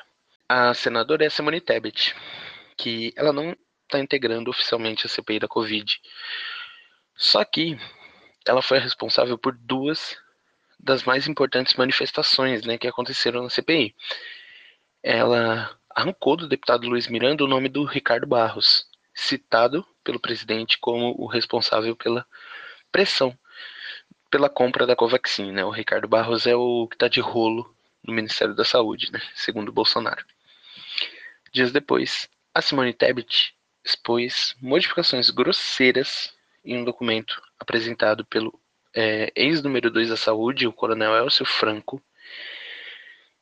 A 0.48 0.72
senadora 0.72 1.26
é 1.26 1.28
Simone 1.28 1.60
Tebet, 1.60 2.14
que 2.74 3.12
ela 3.16 3.34
não 3.34 3.54
está 3.82 3.98
integrando 3.98 4.48
oficialmente 4.48 5.04
a 5.04 5.08
CPI 5.08 5.40
da 5.40 5.48
Covid, 5.48 6.00
só 7.14 7.44
que 7.44 7.78
ela 8.46 8.62
foi 8.62 8.78
responsável 8.78 9.36
por 9.36 9.54
duas 9.54 10.16
das 10.80 11.04
mais 11.04 11.28
importantes 11.28 11.74
manifestações 11.74 12.64
né, 12.64 12.78
que 12.78 12.88
aconteceram 12.88 13.42
na 13.42 13.50
CPI. 13.50 13.94
Ela 15.02 15.76
arrancou 15.90 16.34
do 16.34 16.48
deputado 16.48 16.88
Luiz 16.88 17.08
Miranda 17.08 17.44
o 17.44 17.48
nome 17.48 17.68
do 17.68 17.84
Ricardo 17.84 18.26
Barros, 18.26 18.86
citado 19.14 19.86
pelo 20.02 20.18
presidente 20.18 20.78
como 20.78 21.14
o 21.18 21.26
responsável 21.26 21.94
pela 21.94 22.26
pressão 22.90 23.36
pela 24.30 24.48
compra 24.48 24.86
da 24.86 24.96
Covaxin. 24.96 25.52
Né? 25.52 25.64
O 25.64 25.70
Ricardo 25.70 26.08
Barros 26.08 26.46
é 26.46 26.56
o 26.56 26.86
que 26.88 26.96
está 26.96 27.08
de 27.08 27.20
rolo 27.20 27.74
no 28.02 28.14
Ministério 28.14 28.54
da 28.54 28.64
Saúde, 28.64 29.12
né? 29.12 29.20
segundo 29.34 29.72
Bolsonaro. 29.72 30.24
Dias 31.52 31.72
depois, 31.72 32.28
a 32.54 32.60
Simone 32.60 32.92
Tebet 32.92 33.54
expôs 33.84 34.54
modificações 34.60 35.30
grosseiras 35.30 36.34
em 36.64 36.76
um 36.76 36.84
documento 36.84 37.40
apresentado 37.58 38.24
pelo 38.24 38.60
é, 38.94 39.32
ex-número 39.34 39.90
2 39.90 40.10
da 40.10 40.16
Saúde, 40.16 40.66
o 40.66 40.72
coronel 40.72 41.16
Elcio 41.16 41.46
Franco, 41.46 42.02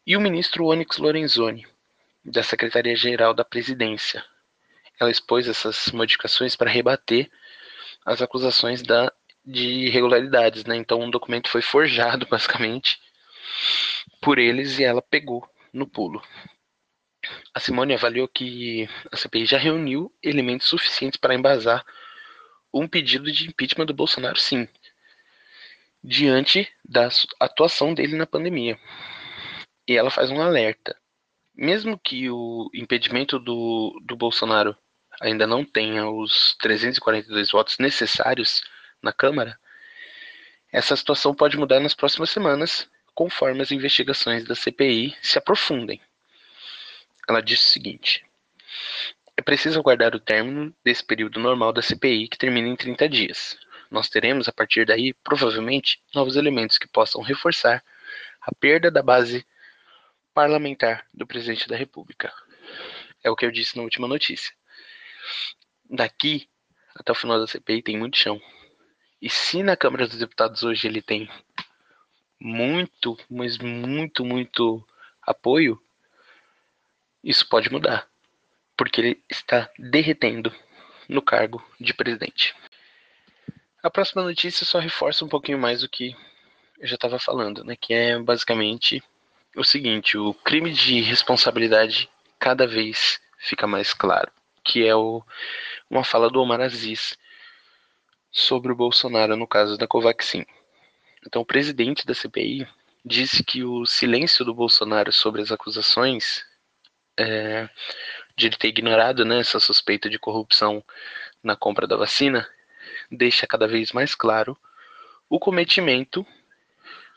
e 0.07 0.17
o 0.17 0.21
ministro 0.21 0.67
Onyx 0.67 0.99
Lorenzoni, 0.99 1.67
da 2.25 2.43
Secretaria-Geral 2.43 3.35
da 3.35 3.45
Presidência. 3.45 4.25
Ela 5.01 5.11
expôs 5.11 5.49
essas 5.49 5.91
modificações 5.93 6.55
para 6.55 6.71
rebater 6.71 7.31
as 8.05 8.23
acusações 8.23 8.83
da, 8.83 9.13
de 9.45 9.87
irregularidades. 9.87 10.65
Né? 10.65 10.77
Então, 10.77 11.01
um 11.01 11.11
documento 11.11 11.49
foi 11.49 11.61
forjado, 11.61 12.27
basicamente, 12.31 13.01
por 14.21 14.39
eles 14.39 14.79
e 14.79 14.85
ela 14.85 15.03
pegou 15.03 15.49
no 15.73 15.87
pulo. 15.87 16.23
A 17.55 17.61
Simone 17.61 17.95
avaliou 17.95 18.29
que 18.29 18.89
a 19.11 19.17
CPI 19.17 19.47
já 19.47 19.59
reuniu 19.59 20.13
elementos 20.23 20.69
suficientes 20.69 21.19
para 21.19 21.35
embasar 21.35 21.85
um 22.73 22.87
pedido 22.87 23.31
de 23.33 23.49
impeachment 23.49 23.87
do 23.87 23.95
Bolsonaro, 23.95 24.39
sim, 24.39 24.69
diante 26.03 26.69
da 26.85 27.09
atuação 27.41 27.95
dele 27.95 28.17
na 28.17 28.27
pandemia. 28.27 28.79
E 29.89 29.97
ela 29.97 30.11
faz 30.11 30.31
um 30.31 30.41
alerta. 30.41 30.97
Mesmo 31.55 31.99
que 31.99 32.29
o 32.29 32.71
impedimento 32.75 33.39
do, 33.39 33.99
do 34.05 34.15
Bolsonaro 34.15 34.77
ainda 35.21 35.47
não 35.47 35.65
tenha 35.65 36.09
os 36.09 36.55
342 36.61 37.51
votos 37.51 37.79
necessários 37.79 38.63
na 39.03 39.13
Câmara, 39.13 39.59
essa 40.73 40.95
situação 40.95 41.35
pode 41.35 41.57
mudar 41.57 41.81
nas 41.81 41.95
próximas 41.95 42.29
semanas, 42.31 42.89
conforme 43.15 43.63
as 43.63 43.71
investigações 43.71 44.45
da 44.45 44.55
CPI 44.55 45.17
se 45.23 45.39
aprofundem. 45.39 46.01
Ela 47.29 47.41
disse 47.41 47.65
o 47.65 47.71
seguinte: 47.73 48.25
é 49.37 49.43
preciso 49.43 49.79
aguardar 49.79 50.15
o 50.15 50.21
término 50.21 50.75
desse 50.85 51.05
período 51.05 51.39
normal 51.39 51.73
da 51.73 51.83
CPI, 51.83 52.29
que 52.29 52.39
termina 52.39 52.69
em 52.69 52.77
30 52.77 53.09
dias. 53.09 53.59
Nós 53.91 54.09
teremos, 54.09 54.49
a 54.49 54.53
partir 54.53 54.87
daí, 54.87 55.13
provavelmente, 55.13 56.03
novos 56.15 56.37
elementos 56.37 56.79
que 56.79 56.89
possam 56.89 57.21
reforçar 57.23 57.85
a 58.41 58.55
perda 58.55 58.91
da 58.91 59.03
base 59.03 59.47
parlamentar 60.33 61.07
do 61.13 61.27
presidente 61.27 61.69
da 61.69 61.77
República. 61.77 62.33
É 63.23 63.31
o 63.31 63.37
que 63.37 63.45
eu 63.45 63.51
disse 63.51 63.77
na 63.77 63.83
última 63.83 64.09
notícia. 64.09 64.53
Daqui 65.89 66.49
até 66.95 67.13
o 67.13 67.15
final 67.15 67.39
da 67.39 67.47
CPI 67.47 67.83
tem 67.83 67.99
muito 67.99 68.17
chão. 68.17 68.41
E 69.21 69.29
se 69.29 69.63
na 69.63 69.77
Câmara 69.77 70.07
dos 70.07 70.19
Deputados 70.19 70.63
hoje 70.63 70.87
ele 70.87 71.03
tem 71.03 71.29
muito, 72.41 73.19
mas 73.31 73.59
muito, 73.59 74.25
muito 74.25 74.87
apoio, 75.23 75.81
isso 77.27 77.49
pode 77.49 77.71
mudar 77.71 78.09
porque 78.77 79.01
ele 79.01 79.23
está 79.29 79.71
derretendo 79.79 80.55
no 81.09 81.23
cargo 81.23 81.65
de 81.81 81.95
presidente. 81.95 82.55
A 83.83 83.91
próxima 83.91 84.23
notícia 84.23 84.67
só 84.67 84.79
reforça 84.79 85.25
um 85.25 85.29
pouquinho 85.29 85.59
mais 85.59 85.83
o 85.83 85.89
que 85.89 86.15
eu 86.79 86.87
já 86.87 86.95
estava 86.95 87.19
falando, 87.19 87.65
né? 87.65 87.75
Que 87.75 87.95
é 87.95 88.19
basicamente 88.19 89.03
o 89.57 89.65
seguinte: 89.65 90.19
o 90.19 90.35
crime 90.35 90.73
de 90.73 91.01
responsabilidade 91.01 92.09
cada 92.39 92.67
vez 92.67 93.21
fica 93.39 93.67
mais 93.67 93.95
claro, 93.95 94.31
que 94.63 94.87
é 94.87 94.95
o, 94.95 95.23
uma 95.89 96.05
fala 96.05 96.29
do 96.29 96.41
Omar 96.41 96.61
Aziz 96.61 97.17
sobre 98.31 98.73
o 98.73 98.77
Bolsonaro 98.77 99.37
no 99.37 99.47
caso 99.47 99.79
da 99.79 99.87
Covaxin. 99.87 100.45
Então, 101.27 101.43
o 101.43 101.47
presidente 101.47 102.07
da 102.07 102.15
CPI 102.15 102.69
disse 103.05 103.43
que 103.43 103.65
o 103.65 103.87
silêncio 103.87 104.45
do 104.45 104.55
Bolsonaro 104.55 105.13
sobre 105.13 105.41
as 105.41 105.51
acusações 105.51 106.45
é, 107.19 107.69
de 108.37 108.47
ele 108.47 108.57
ter 108.57 108.69
ignorado 108.69 109.25
né, 109.25 109.41
essa 109.41 109.59
suspeita 109.59 110.09
de 110.11 110.19
corrupção 110.19 110.85
na 111.43 111.57
compra 111.57 111.87
da 111.87 111.97
vacina, 111.97 112.49
deixa 113.11 113.47
cada 113.47 113.67
vez 113.67 113.93
mais 113.93 114.15
claro 114.15 114.57
o 115.29 115.39
cometimento 115.39 116.27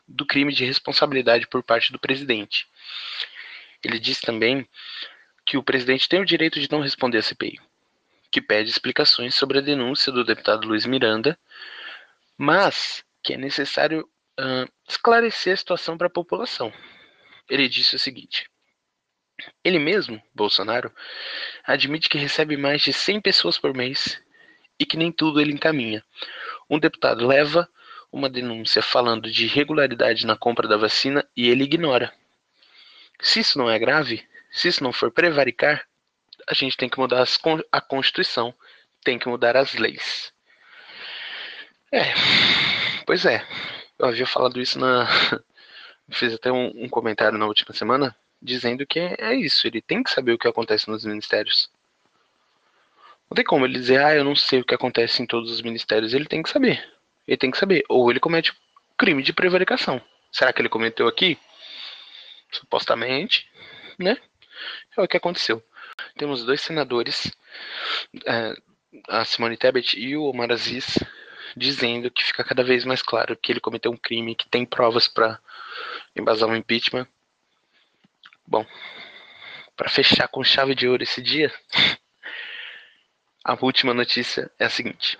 do 0.06 0.26
crime 0.26 0.52
de 0.52 0.64
responsabilidade 0.64 1.46
por 1.46 1.62
parte 1.62 1.92
do 1.92 1.98
presidente. 1.98 2.66
Ele 3.82 3.98
diz 3.98 4.20
também 4.20 4.68
que 5.46 5.56
o 5.56 5.62
presidente 5.62 6.08
tem 6.08 6.20
o 6.20 6.26
direito 6.26 6.60
de 6.60 6.70
não 6.70 6.80
responder 6.80 7.18
à 7.18 7.22
CPI, 7.22 7.60
que 8.30 8.40
pede 8.40 8.70
explicações 8.70 9.34
sobre 9.34 9.58
a 9.58 9.62
denúncia 9.62 10.12
do 10.12 10.24
deputado 10.24 10.66
Luiz 10.66 10.84
Miranda, 10.86 11.38
mas 12.36 13.04
que 13.22 13.34
é 13.34 13.36
necessário 13.36 14.08
uh, 14.38 14.70
esclarecer 14.88 15.54
a 15.54 15.56
situação 15.56 15.96
para 15.96 16.06
a 16.06 16.10
população. 16.10 16.72
Ele 17.48 17.68
disse 17.68 17.96
o 17.96 17.98
seguinte: 17.98 18.48
ele 19.64 19.78
mesmo, 19.78 20.22
Bolsonaro, 20.34 20.92
admite 21.64 22.08
que 22.08 22.18
recebe 22.18 22.56
mais 22.56 22.82
de 22.82 22.92
100 22.92 23.20
pessoas 23.20 23.58
por 23.58 23.74
mês 23.74 24.20
e 24.78 24.86
que 24.86 24.96
nem 24.96 25.12
tudo 25.12 25.40
ele 25.40 25.52
encaminha. 25.52 26.04
Um 26.68 26.78
deputado 26.78 27.26
leva 27.26 27.68
uma 28.10 28.28
denúncia 28.28 28.82
falando 28.82 29.30
de 29.30 29.44
irregularidade 29.44 30.26
na 30.26 30.36
compra 30.36 30.66
da 30.66 30.76
vacina 30.76 31.26
e 31.36 31.48
ele 31.48 31.64
ignora. 31.64 32.12
Se 33.20 33.40
isso 33.40 33.58
não 33.58 33.70
é 33.70 33.78
grave, 33.78 34.26
se 34.50 34.68
isso 34.68 34.82
não 34.82 34.92
for 34.92 35.10
prevaricar, 35.10 35.86
a 36.48 36.54
gente 36.54 36.76
tem 36.76 36.88
que 36.88 36.98
mudar 36.98 37.24
a 37.70 37.80
Constituição, 37.80 38.54
tem 39.04 39.18
que 39.18 39.28
mudar 39.28 39.56
as 39.56 39.74
leis. 39.74 40.32
É, 41.92 42.14
pois 43.06 43.26
é. 43.26 43.46
Eu 43.98 44.06
havia 44.06 44.26
falado 44.26 44.60
isso 44.60 44.78
na. 44.78 45.06
Fiz 46.10 46.34
até 46.34 46.50
um, 46.50 46.84
um 46.84 46.88
comentário 46.88 47.38
na 47.38 47.46
última 47.46 47.74
semana 47.74 48.16
dizendo 48.40 48.86
que 48.86 48.98
é 48.98 49.34
isso, 49.34 49.66
ele 49.66 49.82
tem 49.82 50.02
que 50.02 50.10
saber 50.10 50.32
o 50.32 50.38
que 50.38 50.48
acontece 50.48 50.88
nos 50.88 51.04
ministérios. 51.04 51.70
Não 53.28 53.34
tem 53.34 53.44
como 53.44 53.64
ele 53.64 53.74
dizer, 53.74 54.02
ah, 54.02 54.14
eu 54.14 54.24
não 54.24 54.34
sei 54.34 54.60
o 54.60 54.64
que 54.64 54.74
acontece 54.74 55.22
em 55.22 55.26
todos 55.26 55.52
os 55.52 55.62
ministérios. 55.62 56.12
Ele 56.14 56.26
tem 56.26 56.42
que 56.42 56.50
saber. 56.50 56.84
Ele 57.28 57.36
tem 57.36 57.50
que 57.50 57.58
saber. 57.58 57.84
Ou 57.88 58.10
ele 58.10 58.18
comete 58.18 58.52
crime 58.98 59.22
de 59.22 59.32
prevaricação. 59.32 60.02
Será 60.32 60.52
que 60.52 60.60
ele 60.60 60.68
cometeu 60.68 61.06
aqui? 61.06 61.38
Supostamente, 62.50 63.48
né? 63.98 64.16
É 64.96 65.00
o 65.00 65.06
que 65.06 65.16
aconteceu. 65.16 65.62
Temos 66.16 66.44
dois 66.44 66.60
senadores, 66.60 67.30
é, 68.26 68.54
a 69.08 69.24
Simone 69.24 69.56
Tebet 69.56 69.98
e 69.98 70.16
o 70.16 70.24
Omar 70.24 70.50
Aziz, 70.50 70.98
dizendo 71.56 72.10
que 72.10 72.24
fica 72.24 72.42
cada 72.42 72.64
vez 72.64 72.84
mais 72.84 73.02
claro 73.02 73.36
que 73.36 73.52
ele 73.52 73.60
cometeu 73.60 73.92
um 73.92 73.96
crime, 73.96 74.34
que 74.34 74.48
tem 74.48 74.66
provas 74.66 75.06
para 75.06 75.38
embasar 76.16 76.48
um 76.48 76.56
impeachment 76.56 77.06
Bom, 78.50 78.66
para 79.76 79.88
fechar 79.88 80.26
com 80.26 80.42
chave 80.42 80.74
de 80.74 80.88
ouro 80.88 81.04
esse 81.04 81.22
dia, 81.22 81.52
a 83.44 83.56
última 83.62 83.94
notícia 83.94 84.50
é 84.58 84.64
a 84.64 84.68
seguinte: 84.68 85.16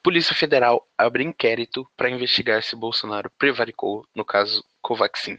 Polícia 0.00 0.32
Federal 0.32 0.86
abre 0.96 1.24
inquérito 1.24 1.90
para 1.96 2.08
investigar 2.08 2.62
se 2.62 2.76
Bolsonaro 2.76 3.28
prevaricou 3.36 4.06
no 4.14 4.24
caso 4.24 4.64
Covaxin. 4.80 5.36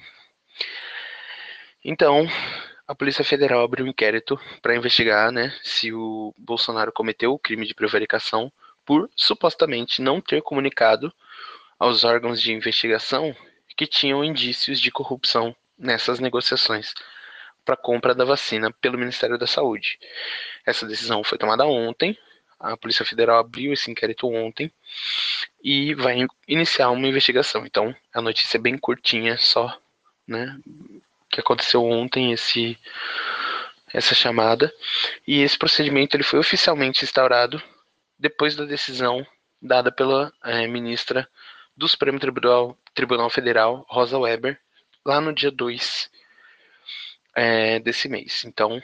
Então, 1.81 2.27
a 2.85 2.93
Polícia 2.93 3.23
Federal 3.23 3.63
abriu 3.63 3.85
um 3.85 3.89
inquérito 3.89 4.37
para 4.61 4.75
investigar 4.75 5.31
né, 5.31 5.57
se 5.63 5.93
o 5.93 6.35
Bolsonaro 6.37 6.91
cometeu 6.91 7.31
o 7.31 7.39
crime 7.39 7.65
de 7.65 7.73
prevaricação 7.73 8.51
por 8.85 9.09
supostamente 9.15 10.01
não 10.01 10.19
ter 10.19 10.41
comunicado 10.41 11.09
aos 11.79 12.03
órgãos 12.03 12.41
de 12.41 12.51
investigação 12.51 13.33
que 13.77 13.87
tinham 13.87 14.25
indícios 14.25 14.77
de 14.77 14.91
corrupção 14.91 15.55
nessas 15.77 16.19
negociações 16.19 16.93
para 17.69 17.77
compra 17.77 18.15
da 18.15 18.25
vacina 18.25 18.71
pelo 18.81 18.97
Ministério 18.97 19.37
da 19.37 19.45
Saúde. 19.45 19.99
Essa 20.65 20.87
decisão 20.87 21.23
foi 21.23 21.37
tomada 21.37 21.67
ontem. 21.67 22.17
A 22.59 22.75
Polícia 22.75 23.05
Federal 23.05 23.37
abriu 23.37 23.71
esse 23.71 23.91
inquérito 23.91 24.27
ontem 24.27 24.71
e 25.63 25.93
vai 25.93 26.25
iniciar 26.47 26.89
uma 26.89 27.07
investigação. 27.07 27.67
Então, 27.67 27.95
a 28.11 28.21
notícia 28.21 28.57
é 28.57 28.59
bem 28.59 28.75
curtinha, 28.75 29.37
só, 29.37 29.79
né? 30.27 30.59
Que 31.29 31.41
aconteceu 31.41 31.85
ontem 31.85 32.31
esse 32.31 32.75
essa 33.93 34.15
chamada 34.15 34.71
e 35.27 35.41
esse 35.41 35.57
procedimento 35.57 36.15
ele 36.15 36.23
foi 36.23 36.39
oficialmente 36.39 37.03
instaurado 37.03 37.61
depois 38.17 38.55
da 38.55 38.65
decisão 38.65 39.25
dada 39.61 39.91
pela 39.91 40.31
é, 40.43 40.67
ministra 40.67 41.27
do 41.77 41.87
Supremo 41.87 42.19
Tribunal, 42.19 42.77
Tribunal 42.95 43.29
Federal, 43.29 43.85
Rosa 43.87 44.17
Weber, 44.17 44.59
lá 45.05 45.21
no 45.21 45.33
dia 45.33 45.51
2 45.51 46.09
é, 47.39 47.79
desse 47.79 48.09
mês. 48.09 48.43
Então, 48.43 48.81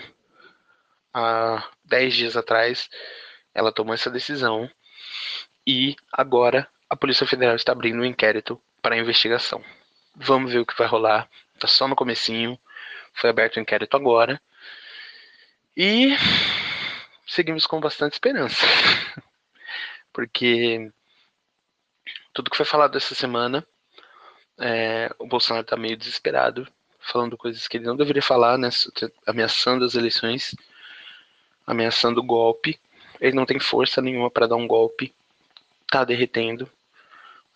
há 1.14 1.70
10 1.84 2.14
dias 2.16 2.38
atrás, 2.38 2.90
ela 3.54 3.72
tomou 3.72 3.94
essa 3.94 4.10
decisão 4.10 4.72
e 5.68 5.96
agora 6.10 6.66
a 6.90 6.96
Polícia 6.96 7.28
Federal 7.28 7.56
está 7.58 7.74
abrindo 7.74 8.00
um 8.00 8.06
inquérito 8.06 8.62
para 8.82 8.98
investigação. 8.98 9.62
Vamos 10.16 10.54
ver 10.54 10.60
o 10.60 10.66
que 10.66 10.78
vai 10.78 10.88
rolar. 10.88 11.30
Está 11.54 11.68
só 11.68 11.86
no 11.86 11.98
comecinho. 11.98 12.58
Foi 13.14 13.30
aberto 13.30 13.58
o 13.58 13.60
inquérito 13.60 13.98
agora. 13.98 14.42
E 15.76 16.16
seguimos 17.28 17.68
com 17.68 17.82
bastante 17.82 18.14
esperança. 18.14 18.66
Porque 20.14 20.90
tudo 22.32 22.50
que 22.50 22.56
foi 22.56 22.66
falado 22.66 22.98
essa 22.98 23.14
semana, 23.16 23.68
é, 24.58 25.14
o 25.20 25.28
Bolsonaro 25.28 25.66
está 25.66 25.76
meio 25.76 25.98
desesperado 25.98 26.66
falando 27.06 27.38
coisas 27.38 27.68
que 27.68 27.78
ele 27.78 27.86
não 27.86 27.96
deveria 27.96 28.22
falar, 28.22 28.58
né? 28.58 28.70
Ameaçando 29.26 29.86
as 29.86 29.96
eleições, 29.96 30.56
ameaçando 31.66 32.20
o 32.20 32.24
golpe. 32.24 32.80
Ele 33.22 33.36
não 33.36 33.46
tem 33.46 33.60
força 33.60 34.02
nenhuma 34.02 34.30
para 34.30 34.48
dar 34.48 34.56
um 34.56 34.68
golpe. 34.68 35.14
Tá 35.90 36.04
derretendo. 36.04 36.70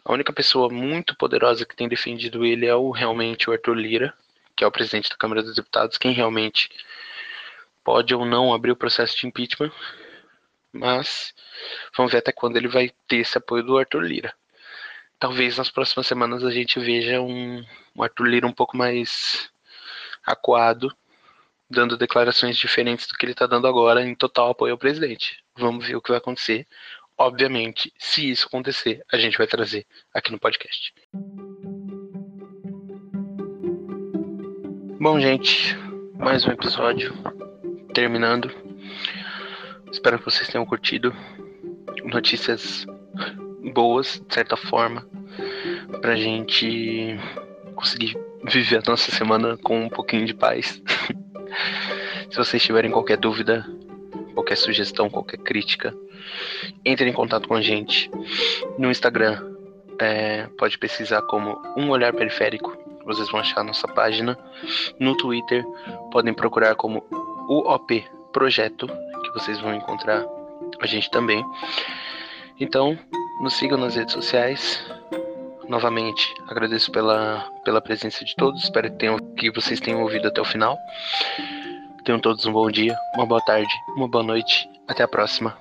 A 0.06 0.14
única 0.14 0.32
pessoa 0.32 0.70
muito 0.70 1.16
poderosa 1.16 1.66
que 1.66 1.76
tem 1.76 1.90
defendido 1.90 2.46
ele 2.46 2.66
é 2.66 2.76
o 2.76 2.92
realmente 2.92 3.50
o 3.50 3.54
Arthur 3.54 3.76
Lira, 3.76 4.14
que 4.56 4.64
é 4.64 4.68
o 4.68 4.72
presidente 4.72 5.10
da 5.10 5.18
Câmara 5.18 5.44
dos 5.44 5.56
Deputados, 5.56 5.98
quem 5.98 6.14
realmente 6.14 6.70
pode 7.84 8.14
ou 8.14 8.26
não 8.26 8.54
abrir 8.54 8.72
o 8.72 8.76
processo 8.76 9.18
de 9.18 9.28
impeachment. 9.28 9.72
Mas 10.72 11.34
vamos 11.98 12.12
ver 12.12 12.20
até 12.20 12.32
quando 12.32 12.58
ele 12.58 12.68
vai 12.68 12.92
ter 13.08 13.18
esse 13.18 13.38
apoio 13.38 13.64
do 13.64 13.78
Arthur 13.78 14.04
Lira 14.04 14.34
talvez 15.20 15.58
nas 15.58 15.70
próximas 15.70 16.08
semanas 16.08 16.44
a 16.44 16.50
gente 16.50 16.80
veja 16.80 17.20
um, 17.20 17.64
um 17.96 18.04
Arthur 18.04 18.26
Lira 18.26 18.48
um 18.48 18.54
pouco 18.54 18.78
mais 18.78 19.52
acuado, 20.26 20.96
dando 21.70 21.98
declarações 21.98 22.58
diferentes 22.58 23.06
do 23.08 23.16
que 23.16 23.26
ele 23.26 23.34
está 23.34 23.46
dando 23.46 23.68
agora, 23.68 24.04
em 24.04 24.16
total 24.16 24.52
apoio 24.52 24.74
ao 24.74 24.78
presidente. 24.78 25.44
Vamos 25.56 25.86
ver 25.86 25.96
o 25.96 26.02
que 26.02 26.10
vai 26.10 26.18
acontecer. 26.18 26.66
Obviamente, 27.18 27.94
se 27.98 28.30
isso 28.30 28.48
acontecer, 28.48 29.04
a 29.12 29.18
gente 29.18 29.38
vai 29.38 29.46
trazer 29.46 29.86
aqui 30.14 30.32
no 30.32 30.40
podcast. 30.40 30.94
Bom, 35.02 35.20
gente, 35.20 35.76
mais 36.18 36.46
um 36.46 36.52
episódio 36.52 37.14
terminando. 37.94 38.50
Espero 39.92 40.18
que 40.18 40.26
vocês 40.26 40.48
tenham 40.48 40.66
curtido. 40.66 41.14
Notícias 42.06 42.86
boas, 43.74 44.22
de 44.28 44.34
certa 44.34 44.56
forma, 44.56 45.08
pra 46.02 46.16
gente 46.16 47.18
conseguir 47.76 48.18
viver 48.44 48.78
a 48.78 48.90
nossa 48.90 49.12
semana 49.12 49.58
com 49.58 49.86
um 49.86 49.90
pouquinho 49.90 50.26
de 50.26 50.34
paz. 50.34 50.82
Se 52.30 52.38
vocês 52.38 52.62
tiverem 52.62 52.92
qualquer 52.92 53.18
dúvida, 53.18 53.66
qualquer 54.34 54.56
sugestão, 54.56 55.10
qualquer 55.10 55.38
crítica, 55.38 55.94
entre 56.86 57.10
em 57.10 57.14
contato 57.14 57.48
com 57.48 57.56
a 57.56 57.62
gente 57.62 58.10
no 58.78 58.90
Instagram. 58.90 59.58
É, 60.02 60.48
pode 60.58 60.78
pesquisar 60.78 61.22
como 61.24 61.62
Um 61.76 61.90
Olhar 61.90 62.14
Periférico, 62.14 62.78
vocês 63.06 63.30
vão 63.32 63.40
achar 63.40 63.62
a 63.62 63.64
nossa 63.64 63.88
página. 63.88 64.38
No 65.00 65.16
Twitter, 65.18 65.66
podem 66.12 66.34
procurar 66.34 66.76
como 66.76 67.04
UOP 67.50 68.06
Projeto, 68.32 68.88
que 68.88 69.34
vocês 69.34 69.60
vão 69.60 69.74
encontrar 69.74 70.26
a 70.80 70.86
gente 70.86 71.10
também. 71.10 71.44
Então, 72.60 72.98
nos 73.40 73.54
sigam 73.54 73.78
nas 73.78 73.96
redes 73.96 74.14
sociais. 74.14 74.84
Novamente, 75.68 76.34
agradeço 76.48 76.92
pela, 76.92 77.48
pela 77.64 77.82
presença 77.82 78.26
de 78.26 78.36
todos. 78.36 78.64
Espero 78.64 78.90
que, 78.90 78.98
tenham, 78.98 79.18
que 79.36 79.52
vocês 79.52 79.80
tenham 79.80 80.02
ouvido 80.02 80.28
até 80.28 80.42
o 80.42 80.46
final. 80.46 80.78
Tenham 82.04 82.20
todos 82.20 82.46
um 82.46 82.52
bom 82.52 82.70
dia, 82.72 82.98
uma 83.16 83.26
boa 83.26 83.42
tarde, 83.42 83.72
uma 83.96 84.08
boa 84.08 84.24
noite. 84.24 84.70
Até 84.88 85.04
a 85.04 85.08
próxima. 85.08 85.56